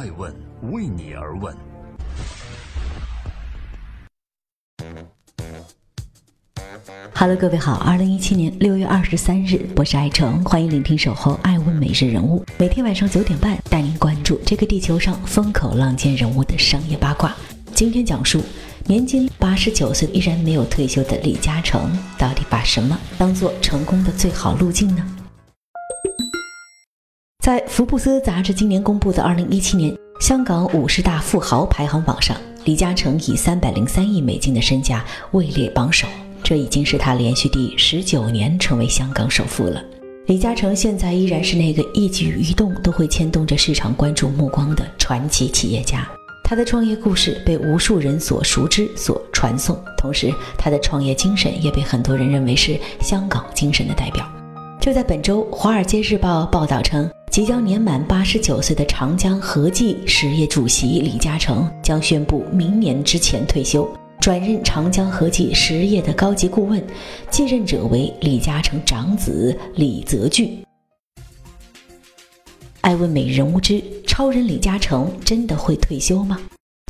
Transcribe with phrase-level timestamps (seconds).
[0.00, 0.34] 爱问
[0.72, 1.54] 为你而问。
[7.14, 17.36] Hello，各位好，二零一七年六月二十三日，我是爱成，欢迎聆听守候爱问每日人物，每天晚上九点半带您关注这个地球上风口浪尖人物的商业八卦。
[17.74, 18.42] 今天讲述
[18.86, 25.16] 年仅八十九岁依然没有退休的李嘉诚，到底把什么当做成功的最好路径呢？
[27.50, 36.06] 在福布斯杂志今年公布的二零一七年香港五十大富豪排行榜上，李嘉诚以三百零三亿美金的身价位列榜首。
[36.44, 39.82] 这已经是他连续第十九年成为香港首富了。
[40.26, 46.08] 李嘉诚现在依然是那个一举一动都会牵动着市场关注目光的传奇企业家。
[46.44, 54.24] 他的创业故事被无数人所熟知、所传颂，同时他的创业精神也被很多人认为是香港精神的代表。
[54.80, 63.88] 就在本周，《华尔街日报》报道称，即将年满八十九岁的长江和记实业主席李嘉诚将宣布明年之前退休。
[64.20, 66.84] 转任长江和记实业的高级顾问，
[67.30, 70.50] 继任者为李嘉诚长子李泽钜。
[72.80, 76.36] 爱问美人无知超人李嘉诚真的会退休吗？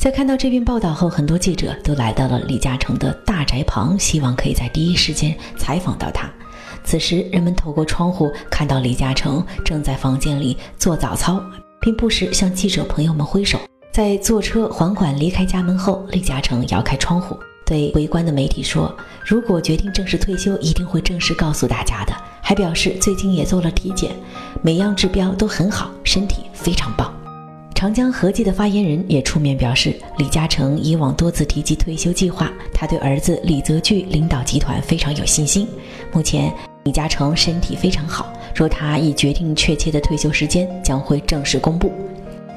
[0.03, 6.33] 在看到这篇报道后，很多记者都来到了李嘉诚的大宅旁，希望可以在第一时间采访到他。
[6.85, 11.43] 此时，人们透过窗户看到李嘉诚正在房间里做早操，
[11.81, 13.59] 并不时向记者朋友们挥手。
[13.93, 18.95] 在坐车缓缓离开家门后，李嘉诚摇开窗户，对围观的媒体说
[19.27, 24.11] ：“如果决定正式退休，一定会正式告诉大家的。”还表示最近也做了体检，
[24.63, 27.15] 每样指标都很好，身体非常棒。
[27.75, 35.67] 长江和记的发言人也出面表示，李嘉诚以往多次提及退休计划，他对儿子李泽钜领导集团非常有信心。
[36.13, 36.53] 目前，
[36.91, 41.93] 李嘉诚身体非常好，说他已决定确切的退休时间，将会正式公布。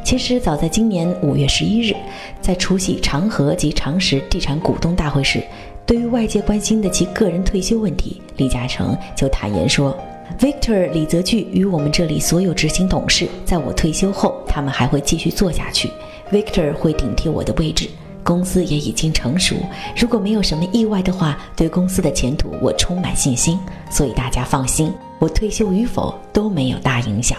[0.03, 1.95] 其实早在今年五月十一日，
[2.41, 5.43] 在出席长和及长实地产股东大会时，
[5.85, 9.95] 对于外界关心的其个人退休问题，李嘉诚就坦言说
[10.39, 15.91] ：“Victor 李泽钜与我们这里所有执行董事，在我退休后，他们还会继续做下去。
[16.31, 17.87] Victor 会顶替我的位置，
[18.23, 19.55] 公司也已经成熟。
[19.97, 23.59] 如果没有什么意外的话，对公司的前途我充满信心。
[23.89, 27.37] 所以大家放心，我退休与否都没有大影响。”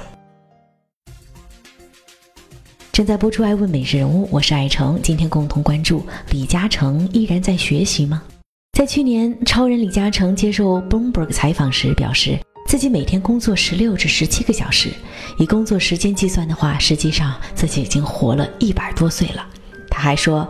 [2.92, 5.00] 正在播出《爱问美食人物》，我是爱成。
[5.02, 8.22] 今天共同关注李嘉诚依然在学习吗？
[8.78, 14.90] 在去年，超人李嘉诚接受 Bloomberg 采访时表示，自己每天工作十六至十七个小时，
[15.40, 19.44] 以工作时间计算的话，实际上自己已经活了一百多岁了。
[19.94, 20.46] 他还说：“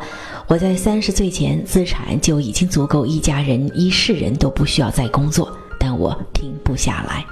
[0.49, 7.22] 我在三十岁前资产就已经足够一家人一世人都不需要再工作，但我停不下来。”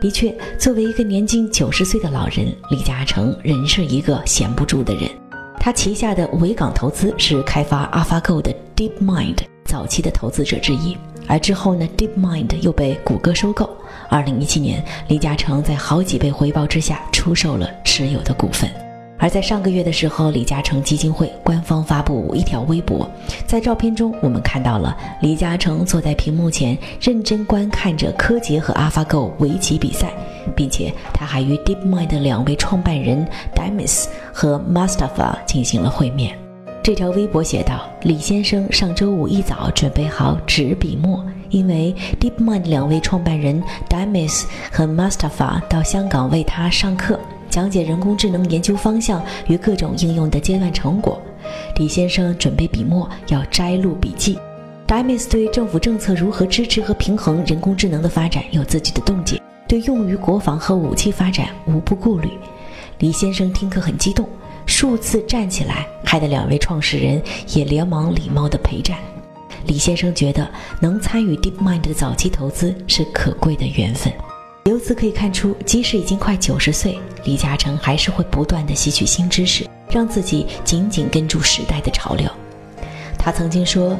[0.00, 5.10] 的确，作为一个年近九十岁的老人，李嘉诚仍是一个闲不住的人。
[5.58, 10.96] 他旗下的维港投资是开发 AlphaGo 的 DeepMind 早期的投资者之一，
[11.26, 13.68] 而之后呢，DeepMind 又被谷歌收购。
[14.08, 18.70] 二零一七年，李嘉诚在好几倍回报之下出售了持有的股份。
[19.18, 23.08] 而在上个月的时候，李嘉诚基金会官方发布一条微博，
[23.46, 30.12] 在照片中我们看到了李嘉诚坐在屏幕前，认真观看着柯洁和 AlphaGo 围棋比赛，
[30.54, 36.36] 并且他还与 DeepMind 两位创办人 d i m i s 和 Mustafa 进行了会面。
[36.82, 47.18] 这条微博写道：“李先生上周五一早准备好纸笔墨，因为 DeepMind 两位创办人 d i m i s 和 Mustafa 到香港为他上课。”
[47.56, 51.18] 讲解人工智能研究方向与各种应用的阶段成果。
[51.76, 54.38] 李先生准备笔墨，要摘录笔记。
[54.86, 62.28] Demis 对政府政策如何支持和平衡人工智能的发展有自己的洞见，对用于国防和武器发展无不顾虑。
[62.98, 64.28] 李先生听课很激动，
[64.66, 67.22] 数次站起来，害得两位创始人
[67.54, 68.98] 也连忙礼貌地陪站。
[69.66, 70.46] 李先生觉得
[70.78, 74.12] 能参与 DeepMind 的早期投资是可贵的缘分。
[74.66, 82.28] 由此可以看出，即使已经快九十岁，李嘉诚还是会不断的吸取新知识，让自己紧紧跟住时代的潮流。
[83.16, 83.96] 他曾经说：“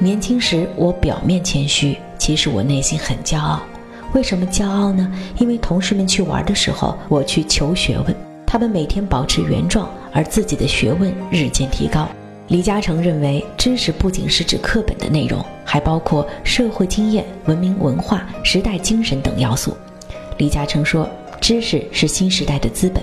[0.00, 3.60] 年轻时我表面谦虚，其实我内心很骄傲。
[4.14, 5.12] 为什么骄傲呢？
[5.36, 8.16] 因为同事们去玩的时候，我去求学问，
[8.46, 12.08] 他们每天保持原状，而自己的学问日渐提高。”
[12.48, 19.76] 李嘉诚认为，知识不仅是指课本的内容，还包括社会经验、文明文化、时代精神等要素。
[20.38, 21.10] 李嘉诚说
[21.42, 23.02] ：“知识是新时代的资本。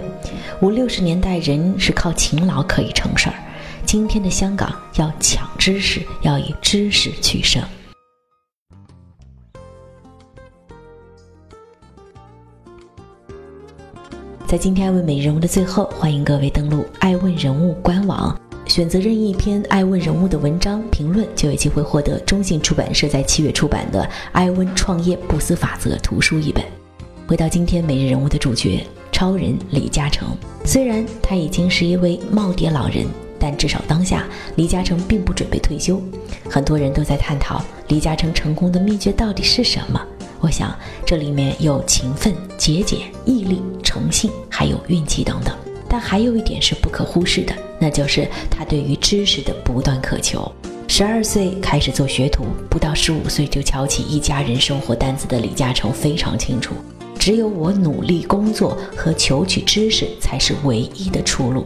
[0.62, 3.36] 五六十年代人是靠勤劳可以成事儿，
[3.86, 7.62] 今天的香港要抢知识，要以知识取胜。”
[14.48, 26.64] 在今天爱问美人物的最后，欢迎各位登录爱问人物官网，选择任意一篇爱问人物的文章评论，就有机会获得中信出版社在七月出版的《爱问创业不死法则》图书一本。
[27.28, 30.28] 回到今天每日人物的主角，超人李嘉诚。
[30.64, 33.08] 虽然他已经是一位耄耋老人，
[33.40, 34.28] 但至少当下
[34.58, 36.00] 李嘉诚并不准备退休。
[36.48, 40.00] 很多人都在探讨李嘉诚成功的秘诀到底是什么。
[40.40, 45.56] 我想，这里面有勤奋、节俭、毅力、诚信，还有运气等等。
[45.90, 50.52] 但还有一点是不可忽视的，那就是他对于知识的不断渴求。
[50.88, 56.76] 十二岁开始做学徒，不到十五岁就挑起一家人生活担子的李嘉诚非常清楚，
[57.26, 61.66] 只有我努力工作和求取知识才是唯一的出路。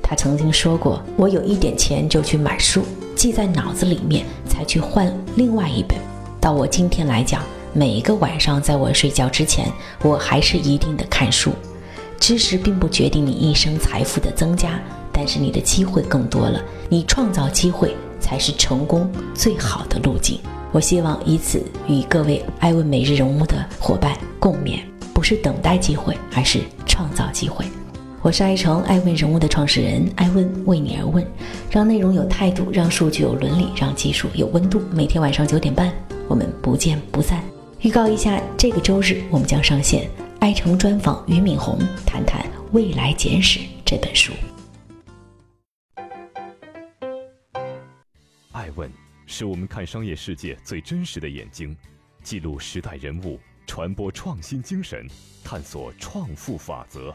[0.00, 2.84] 他曾经说过：“我有一点钱就去买书，
[3.16, 5.98] 记在脑子里面，才去换另外一本。”
[6.40, 7.42] 到我今天来讲。
[7.72, 9.66] 每一个晚上，在我睡觉之前，
[10.00, 11.50] 我还是一定的看书。
[12.20, 14.80] 知识并不决定你一生财富的增加，
[15.12, 16.62] 但是你的机会更多了。
[16.88, 20.38] 你创造机会才是成功最好的路径。
[20.70, 24.78] 我希望以此与各位爱问每日人物的伙伴共勉：
[25.20, 27.66] 不是等待机会，而是创造机会。
[28.22, 31.22] 我是爱成爱问人物的创始人，爱问为你而问，
[31.70, 34.80] 让内容有态度，让数据有伦理，让技术有温度。
[34.90, 35.92] 每天晚上九点半，
[36.26, 37.44] 我们不见不散。
[37.82, 40.08] 预告一下，这个周日我们将上线
[40.38, 42.40] 爱成专访俞敏洪，谈谈
[42.72, 44.32] 《未来简史》这本书。
[48.52, 48.90] 爱问
[49.26, 51.76] 是我们看商业世界最真实的眼睛，
[52.22, 53.38] 记录时代人物，
[53.70, 55.06] 传播创新精神，
[55.44, 57.14] 探索创富法则。